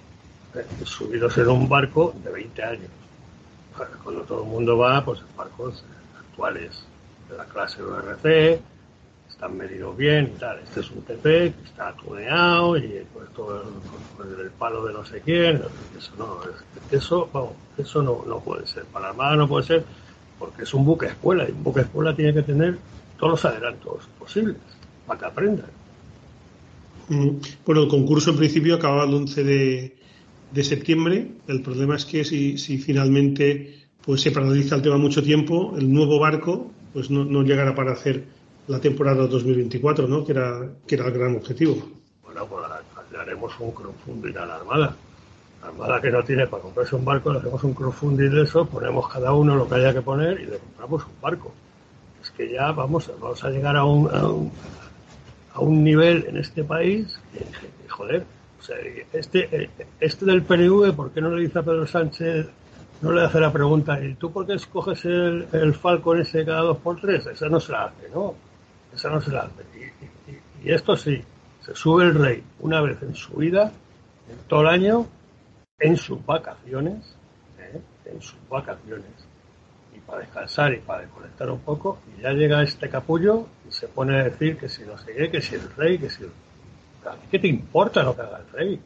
subidos 0.83 1.37
en 1.37 1.47
un 1.47 1.69
barco 1.69 2.13
de 2.23 2.31
20 2.31 2.63
años. 2.63 2.89
Cuando 4.03 4.21
todo 4.23 4.43
el 4.43 4.49
mundo 4.49 4.77
va, 4.77 5.03
pues 5.03 5.19
barcos 5.37 5.83
actuales 6.19 6.83
de 7.29 7.37
la 7.37 7.45
clase 7.45 7.81
URC, 7.81 8.59
están 9.29 9.55
medidos 9.57 9.95
bien 9.95 10.33
y 10.35 10.39
tal. 10.39 10.59
Este 10.59 10.81
es 10.81 10.91
un 10.91 11.01
TP 11.03 11.23
que 11.23 11.63
está 11.63 11.93
tuneado 11.93 12.77
y 12.77 13.05
pues 13.13 13.29
todo 13.33 13.63
el 13.63 14.51
palo 14.51 14.85
de 14.85 14.93
no 14.93 15.05
sé 15.05 15.21
quién. 15.21 15.61
Eso 15.97 16.11
no, 16.17 16.39
eso, 16.91 17.29
vamos, 17.31 17.53
eso 17.77 18.01
no, 18.01 18.23
no 18.27 18.39
puede 18.41 18.67
ser. 18.67 18.83
Para 18.85 19.05
la 19.05 19.09
Armada 19.11 19.35
no 19.37 19.47
puede 19.47 19.65
ser 19.65 19.85
porque 20.37 20.63
es 20.63 20.73
un 20.73 20.85
buque 20.85 21.05
escuela 21.05 21.47
y 21.47 21.51
un 21.51 21.63
buque 21.63 21.81
escuela 21.81 22.13
tiene 22.15 22.33
que 22.33 22.41
tener 22.41 22.77
todos 23.17 23.31
los 23.31 23.45
adelantos 23.45 24.09
posibles 24.17 24.57
para 25.05 25.19
que 25.19 25.25
aprendan. 25.25 25.69
Bueno, 27.65 27.83
el 27.83 27.87
concurso 27.87 28.31
en 28.31 28.37
principio 28.37 28.75
acababa 28.75 29.05
el 29.05 29.13
11 29.13 29.43
de, 29.43 29.97
de 30.51 30.63
septiembre. 30.63 31.31
El 31.47 31.61
problema 31.61 31.95
es 31.95 32.05
que 32.05 32.23
si, 32.23 32.57
si, 32.57 32.77
finalmente 32.77 33.75
pues 34.01 34.21
se 34.21 34.31
paraliza 34.31 34.75
el 34.75 34.81
tema 34.81 34.97
mucho 34.97 35.21
tiempo, 35.21 35.75
el 35.77 35.91
nuevo 35.91 36.19
barco 36.19 36.71
pues 36.93 37.11
no, 37.11 37.23
no 37.23 37.43
llegará 37.43 37.75
para 37.75 37.91
hacer 37.91 38.23
la 38.67 38.79
temporada 38.79 39.27
2024, 39.27 40.07
¿no? 40.07 40.23
Que 40.23 40.31
era, 40.31 40.69
que 40.87 40.95
era 40.95 41.07
el 41.07 41.13
gran 41.13 41.35
objetivo. 41.35 41.75
Bueno, 42.23 42.45
pues 42.47 42.65
haremos 43.19 43.59
un 43.59 43.71
crowdfunding 43.71 44.37
a 44.37 44.45
la 44.45 44.55
Armada. 44.55 44.95
La 45.61 45.67
Armada 45.67 46.01
que 46.01 46.11
no 46.11 46.23
tiene 46.23 46.47
para 46.47 46.63
comprarse 46.63 46.95
un 46.95 47.03
barco, 47.03 47.33
le 47.33 47.39
hacemos 47.39 47.63
un 47.63 47.73
crowdfunding 47.73 48.29
de 48.29 48.43
eso, 48.43 48.65
ponemos 48.65 49.09
cada 49.09 49.33
uno 49.33 49.55
lo 49.55 49.67
que 49.67 49.75
haya 49.75 49.93
que 49.93 50.01
poner 50.01 50.39
y 50.39 50.45
le 50.45 50.57
compramos 50.57 51.03
un 51.03 51.21
barco. 51.21 51.53
Es 52.21 52.29
que 52.31 52.51
ya 52.51 52.71
vamos, 52.71 53.11
vamos 53.19 53.43
a 53.43 53.49
llegar 53.49 53.75
a 53.75 53.83
un, 53.83 54.09
a 54.15 54.27
un, 54.27 54.51
a 55.53 55.59
un 55.59 55.83
nivel 55.83 56.25
en 56.27 56.37
este 56.37 56.63
país 56.63 57.19
que, 57.33 57.45
joder, 57.89 58.25
este, 59.13 59.69
este 59.99 60.25
del 60.25 60.43
PNV, 60.43 60.93
¿por 60.95 61.11
qué 61.11 61.21
no 61.21 61.31
le 61.31 61.43
dice 61.43 61.59
a 61.59 61.63
Pedro 61.63 61.87
Sánchez, 61.87 62.49
no 63.01 63.11
le 63.11 63.23
hace 63.23 63.39
la 63.39 63.51
pregunta, 63.51 63.99
¿y 64.03 64.15
tú 64.15 64.31
por 64.31 64.45
qué 64.45 64.53
escoges 64.53 65.05
el, 65.05 65.47
el 65.53 65.73
Falcon 65.73 66.19
ese 66.19 66.45
cada 66.45 66.61
dos 66.61 66.77
por 66.77 66.99
tres? 66.99 67.25
Esa 67.27 67.47
no 67.47 67.59
se 67.59 67.71
la 67.71 67.85
hace, 67.85 68.09
¿no? 68.13 68.35
Esa 68.93 69.09
no 69.09 69.21
se 69.21 69.31
la 69.31 69.41
hace. 69.41 69.63
Y, 70.27 70.67
y, 70.67 70.71
esto 70.71 70.95
sí, 70.95 71.23
se 71.61 71.75
sube 71.75 72.03
el 72.03 72.15
rey 72.15 72.43
una 72.59 72.81
vez 72.81 73.01
en 73.01 73.15
su 73.15 73.35
vida, 73.35 73.71
en 74.29 74.37
todo 74.47 74.61
el 74.61 74.67
año, 74.67 75.07
en 75.79 75.95
sus 75.95 76.23
vacaciones, 76.25 77.15
¿eh? 77.59 77.79
en 78.05 78.21
sus 78.21 78.39
vacaciones, 78.49 79.11
y 79.95 79.99
para 79.99 80.19
descansar 80.19 80.73
y 80.73 80.79
para 80.79 81.01
desconectar 81.01 81.49
un 81.49 81.59
poco, 81.59 81.99
y 82.17 82.21
ya 82.21 82.31
llega 82.31 82.61
este 82.61 82.89
capullo 82.89 83.47
y 83.67 83.71
se 83.71 83.87
pone 83.87 84.19
a 84.19 84.23
decir 84.25 84.57
que 84.57 84.67
si 84.67 84.83
no 84.83 84.97
sé 84.97 85.31
que 85.31 85.41
si 85.41 85.55
el 85.55 85.69
rey, 85.77 85.97
que 85.97 86.09
si 86.09 86.23
el 86.23 86.31
¿Qué 87.31 87.39
te 87.39 87.47
importa 87.47 88.03
lo 88.03 88.15
que 88.15 88.21
haga 88.21 88.39
el 88.39 88.49
rey? 88.51 88.79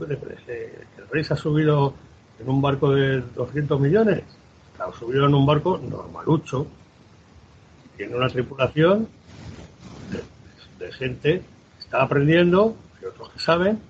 el 0.00 1.08
rey 1.10 1.24
se 1.24 1.34
ha 1.34 1.36
subido 1.36 1.94
en 2.38 2.48
un 2.48 2.60
barco 2.60 2.90
de 2.92 3.20
200 3.20 3.80
millones, 3.80 4.22
se 4.76 4.82
ha 4.82 4.92
subido 4.92 5.26
en 5.26 5.34
un 5.34 5.46
barco 5.46 5.78
normalucho, 5.78 6.66
tiene 7.96 8.14
una 8.14 8.28
tripulación 8.28 9.08
de, 10.10 10.84
de 10.84 10.92
gente 10.92 11.40
que 11.40 11.80
está 11.80 12.02
aprendiendo, 12.02 12.76
y 13.02 13.06
otros 13.06 13.30
que 13.30 13.40
saben, 13.40 13.80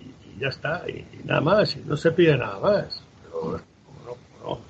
y, 0.00 0.40
ya 0.40 0.48
está, 0.48 0.82
y, 0.88 1.06
nada 1.24 1.40
más, 1.40 1.76
y 1.76 1.80
no 1.86 1.96
se 1.96 2.10
pide 2.10 2.36
nada 2.36 2.58
más. 2.58 3.02
Pero 3.22 3.40
como 3.40 4.04
no, 4.04 4.16
como 4.24 4.50
no, 4.50 4.60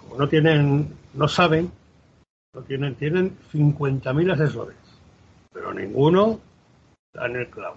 como 0.00 0.16
no 0.16 0.28
tienen, 0.28 0.94
no 1.14 1.28
saben, 1.28 1.72
tienen, 2.66 2.94
tienen 2.94 3.36
50.000 3.52 4.32
asesores, 4.32 4.76
pero 5.52 5.72
ninguno 5.72 6.40
en 7.14 7.36
el 7.36 7.48
clavo. 7.48 7.76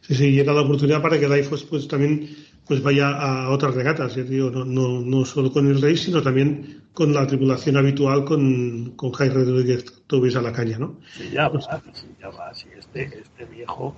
Sí, 0.00 0.14
sí, 0.14 0.28
y 0.28 0.40
era 0.40 0.52
la 0.52 0.62
oportunidad 0.62 1.02
para 1.02 1.18
que 1.18 1.26
IFOS 1.26 1.64
pues 1.64 1.88
también 1.88 2.28
pues 2.66 2.82
vaya 2.82 3.10
a 3.10 3.50
otras 3.50 3.74
regatas, 3.74 4.14
ya 4.14 4.22
digo, 4.22 4.50
no, 4.50 4.64
no, 4.64 5.00
no 5.00 5.24
solo 5.24 5.52
con 5.52 5.66
el 5.66 5.82
Rey, 5.82 5.96
sino 5.96 6.22
también 6.22 6.84
con 6.94 7.12
la 7.12 7.26
tripulación 7.26 7.76
habitual 7.76 8.24
con, 8.24 8.92
con 8.96 9.12
Jaime 9.12 9.34
Rodríguez 9.34 9.84
Tobis 10.06 10.36
a 10.36 10.42
la 10.42 10.52
caña, 10.52 10.78
¿no? 10.78 10.98
Sí, 11.12 11.30
ya 11.30 11.48
va, 11.48 11.60
sí, 11.92 12.06
ya 12.18 12.30
va, 12.30 12.54
sí, 12.54 12.68
este, 12.78 13.04
este 13.04 13.44
viejo, 13.46 13.94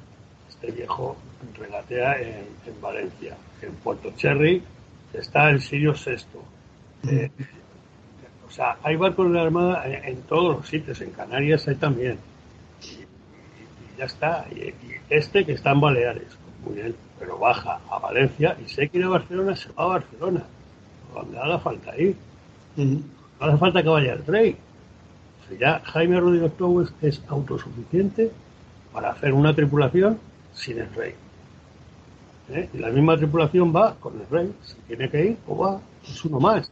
este 0.48 0.72
viejo 0.72 1.16
regatea 1.56 2.20
en, 2.20 2.46
en 2.66 2.80
Valencia, 2.80 3.36
en 3.62 3.72
Puerto 3.74 4.12
Cherry, 4.16 4.62
está 5.12 5.50
el 5.50 5.60
Sirio 5.60 5.92
-huh. 5.92 6.18
eh, 7.08 7.30
o 8.48 8.50
sea, 8.50 8.78
hay 8.82 8.96
barcos 8.96 9.28
de 9.28 9.34
la 9.34 9.42
Armada 9.42 9.86
en, 9.86 10.04
en, 10.04 10.22
todos 10.22 10.56
los 10.56 10.68
sitios, 10.68 11.00
en 11.02 11.10
Canarias 11.10 11.68
hay 11.68 11.76
también. 11.76 12.18
Ya 13.98 14.04
está. 14.04 14.46
Y, 14.50 14.74
este 15.08 15.44
que 15.44 15.52
está 15.52 15.72
en 15.72 15.80
Baleares, 15.80 16.36
muy 16.64 16.74
bien, 16.74 16.96
pero 17.18 17.38
baja 17.38 17.80
a 17.90 17.98
Valencia 17.98 18.56
y 18.64 18.68
sé 18.68 18.88
que 18.88 18.98
ir 18.98 19.04
a 19.04 19.08
Barcelona, 19.08 19.54
se 19.54 19.68
va 19.72 19.84
a 19.84 19.86
Barcelona, 19.86 20.44
donde 21.14 21.38
haga 21.38 21.58
falta 21.60 21.96
ir. 21.96 22.16
Uh 22.76 22.82
-huh. 22.82 23.02
No 23.40 23.46
hace 23.46 23.58
falta 23.58 23.82
que 23.82 23.88
vaya 23.88 24.14
el 24.14 24.26
rey. 24.26 24.56
O 25.44 25.48
sea, 25.48 25.58
ya 25.58 25.82
Jaime 25.84 26.20
Rodríguez 26.20 26.56
Torres 26.56 26.92
es 27.02 27.22
autosuficiente 27.28 28.30
para 28.92 29.10
hacer 29.10 29.32
una 29.32 29.54
tripulación 29.54 30.18
sin 30.54 30.78
el 30.78 30.92
rey. 30.94 31.14
¿Eh? 32.48 32.68
Y 32.72 32.78
la 32.78 32.90
misma 32.90 33.16
tripulación 33.16 33.74
va 33.74 33.94
con 33.96 34.20
el 34.20 34.26
rey. 34.28 34.52
Si 34.62 34.74
tiene 34.86 35.10
que 35.10 35.24
ir, 35.24 35.36
o 35.46 35.58
va, 35.58 35.80
es 36.08 36.24
uno 36.24 36.40
más. 36.40 36.70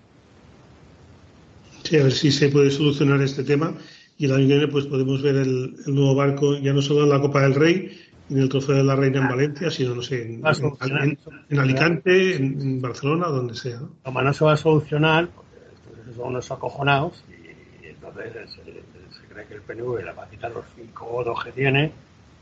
Sí, 1.83 1.99
a 1.99 2.05
ver 2.05 2.13
si 2.13 2.33
se 2.33 2.49
puede 2.49 2.71
solucionar 2.71 3.21
este 3.21 3.45
tema 3.45 3.75
y 4.17 4.27
el 4.27 4.33
año 4.33 4.49
que 4.49 4.55
viene 4.55 4.69
pues 4.69 4.87
podemos 4.87 5.23
ver 5.23 5.37
el, 5.37 5.77
el, 5.87 5.95
nuevo 5.95 6.15
barco 6.15 6.57
ya 6.57 6.73
no 6.73 6.81
solo 6.81 7.05
en 7.05 7.11
la 7.11 7.21
Copa 7.21 7.43
del 7.43 7.55
Rey 7.55 7.91
en 8.31 8.39
el 8.39 8.49
Trofeo 8.49 8.77
de 8.77 8.85
la 8.85 8.97
Reina 8.97 9.21
en 9.21 9.29
Valencia, 9.29 9.71
sino 9.71 9.95
no 9.95 10.03
sé, 10.03 10.23
en, 10.23 10.43
en, 10.45 11.19
en 11.51 11.59
Alicante, 11.59 12.37
en, 12.37 12.81
Barcelona, 12.81 13.29
donde 13.29 13.55
sea. 13.55 13.81
¿no? 13.81 13.91
Como 14.03 14.23
no 14.23 14.33
se 14.33 14.45
va 14.45 14.53
a 14.53 14.57
solucionar, 14.57 15.29
porque 15.29 16.17
son 16.17 16.29
unos 16.29 16.51
acojonados 16.51 17.23
y, 17.29 17.85
y 17.87 17.91
entonces 17.91 18.33
se, 18.51 18.65
se, 18.65 19.27
cree 19.29 19.47
que 19.47 19.55
el 19.55 19.61
PNV 19.61 20.05
le 20.05 20.13
va 20.13 20.25
a 20.25 20.31
quitar 20.31 20.51
los 20.53 20.65
cinco 20.75 21.07
votos 21.07 21.45
que 21.45 21.53
tiene. 21.53 21.93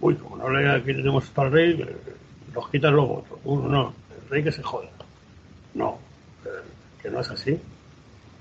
Uy, 0.00 0.14
como 0.14 0.36
no 0.36 0.50
le 0.50 0.82
quitemos 0.82 1.24
esto 1.24 1.40
al 1.42 1.52
rey, 1.52 1.84
nos 2.54 2.68
quitan 2.70 2.94
los 2.94 3.08
votos. 3.08 3.38
Uno, 3.44 3.68
no, 3.68 3.94
el 4.22 4.28
rey 4.28 4.44
que 4.44 4.52
se 4.52 4.62
joda. 4.62 4.88
No, 5.74 5.98
que 7.02 7.10
no 7.10 7.20
es 7.20 7.30
así. 7.30 7.58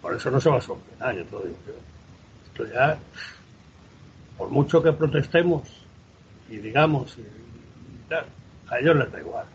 Por 0.01 0.15
eso 0.15 0.31
no 0.31 0.41
se 0.41 0.49
va 0.49 0.57
a 0.57 0.61
solucionar, 0.61 1.15
yo 1.15 1.23
te 1.25 1.31
lo 1.31 1.41
digo. 1.41 1.57
Ya, 2.65 2.99
por 4.37 4.49
mucho 4.49 4.81
que 4.81 4.91
protestemos 4.93 5.63
y 6.49 6.57
digamos 6.57 7.17
a 8.69 8.79
ellos 8.79 8.95
les 8.95 9.11
da 9.11 9.19
igual. 9.19 9.45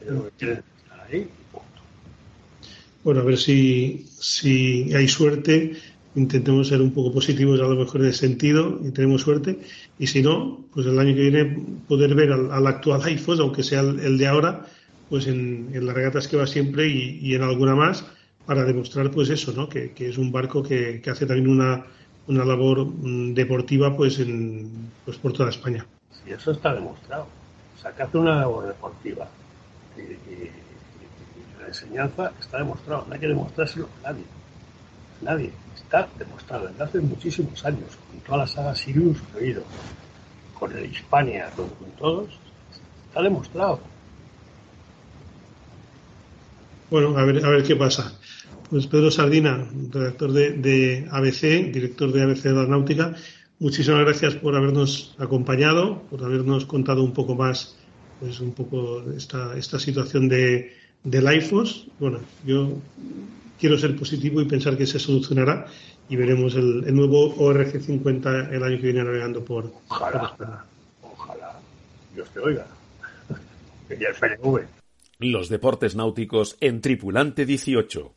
Ellos 0.00 0.24
lo 0.24 0.30
quieren 0.38 0.58
es 0.58 0.82
estar 0.82 1.06
ahí. 1.06 1.28
Bueno, 3.04 3.20
a 3.20 3.24
ver 3.24 3.38
si, 3.38 4.06
si 4.18 4.92
hay 4.94 5.06
suerte, 5.06 5.76
intentemos 6.16 6.68
ser 6.68 6.80
un 6.80 6.92
poco 6.92 7.12
positivos 7.12 7.60
a 7.60 7.64
lo 7.64 7.76
mejor 7.76 8.00
en 8.00 8.08
ese 8.08 8.26
sentido 8.26 8.80
y 8.82 8.90
tenemos 8.90 9.22
suerte. 9.22 9.60
Y 9.98 10.06
si 10.06 10.22
no, 10.22 10.64
pues 10.72 10.86
el 10.86 10.98
año 10.98 11.14
que 11.14 11.30
viene 11.30 11.64
poder 11.86 12.14
ver 12.14 12.32
al, 12.32 12.50
al 12.50 12.66
actual 12.66 13.02
iPhone, 13.04 13.40
aunque 13.40 13.62
sea 13.62 13.80
el, 13.80 14.18
de 14.18 14.26
ahora, 14.26 14.66
pues 15.08 15.26
en, 15.26 15.70
las 15.86 15.94
regatas 15.94 16.26
que 16.26 16.36
va 16.36 16.46
siempre 16.46 16.88
y, 16.88 17.34
en 17.34 17.42
alguna 17.42 17.74
más, 17.76 18.04
para 18.46 18.64
demostrar 18.64 19.10
pues 19.10 19.28
eso, 19.28 19.52
¿no? 19.52 19.68
Que, 19.68 19.92
que 19.92 20.08
es 20.08 20.18
un 20.18 20.30
barco 20.30 20.62
que, 20.62 21.00
que 21.00 21.10
hace 21.10 21.26
también 21.26 21.48
una, 21.48 21.84
una 22.28 22.44
labor 22.44 22.86
mm, 22.86 23.34
deportiva 23.34 23.94
pues 23.96 24.18
en 24.18 24.90
pues 25.04 25.16
por 25.18 25.32
toda 25.32 25.50
España. 25.50 25.84
Sí, 26.10 26.32
eso 26.32 26.52
está 26.52 26.74
demostrado. 26.74 27.26
O 27.76 27.80
sea, 27.80 27.92
que 27.92 28.02
hace 28.02 28.18
una 28.18 28.36
labor 28.36 28.66
deportiva 28.66 29.28
y, 29.96 30.50
la 31.60 31.68
enseñanza 31.68 32.32
está 32.38 32.58
demostrado, 32.58 33.04
no 33.08 33.14
hay 33.14 33.20
que 33.20 33.28
demostrárselo 33.28 33.88
a 34.04 34.12
nadie. 34.12 34.24
Nadie. 35.20 35.50
Está 35.74 36.08
demostrado 36.18 36.68
desde 36.68 36.84
hace 36.84 37.00
muchísimos 37.00 37.64
años, 37.64 37.96
con 38.10 38.20
toda 38.20 38.38
la 38.38 38.46
saga 38.46 38.74
Sirius 38.74 39.18
habido, 39.34 39.62
con 40.58 40.76
el 40.76 40.86
Hispania, 40.86 41.50
con, 41.56 41.68
todos, 41.98 42.28
está 43.08 43.22
demostrado. 43.22 43.80
Bueno, 46.90 47.16
a 47.16 47.24
ver, 47.24 47.44
a 47.44 47.48
ver 47.48 47.62
qué 47.62 47.76
pasa. 47.76 48.12
Pues 48.70 48.86
Pedro 48.88 49.10
Sardina, 49.10 49.68
redactor 49.90 50.32
de, 50.32 50.52
de 50.52 51.06
ABC, 51.10 51.72
director 51.72 52.12
de 52.12 52.22
ABC 52.22 52.42
de 52.42 52.52
la 52.52 52.66
Náutica, 52.66 53.14
muchísimas 53.60 54.00
gracias 54.00 54.34
por 54.34 54.56
habernos 54.56 55.14
acompañado, 55.18 56.02
por 56.10 56.24
habernos 56.24 56.66
contado 56.66 57.04
un 57.04 57.12
poco 57.12 57.36
más, 57.36 57.76
pues 58.18 58.40
un 58.40 58.52
poco 58.52 59.02
esta, 59.16 59.56
esta 59.56 59.78
situación 59.78 60.28
de, 60.28 60.72
del 61.04 61.32
IFOS. 61.32 61.86
Bueno, 62.00 62.20
yo 62.44 62.72
quiero 63.58 63.78
ser 63.78 63.96
positivo 63.96 64.40
y 64.40 64.46
pensar 64.46 64.76
que 64.76 64.86
se 64.86 64.98
solucionará 64.98 65.66
y 66.08 66.16
veremos 66.16 66.54
el, 66.54 66.94
nuevo 66.94 67.34
ORG 67.36 67.80
50 67.80 68.50
el 68.50 68.62
año 68.62 68.76
que 68.76 68.82
viene 68.84 69.04
navegando 69.04 69.44
por. 69.44 69.72
Ojalá, 69.88 70.34
ojalá. 71.02 71.60
Dios 72.14 72.28
te 72.30 72.40
oiga. 72.40 72.66
y 73.90 74.04
el 74.04 74.14
PNV. 74.14 74.60
Los 75.18 75.48
deportes 75.48 75.96
náuticos 75.96 76.56
en 76.60 76.80
Tripulante 76.80 77.46
18. 77.46 78.12